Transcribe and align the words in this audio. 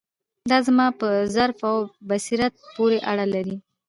دا 0.51 0.57
زما 0.67 0.87
په 0.99 1.07
ظرف 1.35 1.57
او 1.69 1.77
بصیرت 2.09 2.53
پورې 2.75 2.99
اړه 3.11 3.25
لري. 3.33 3.55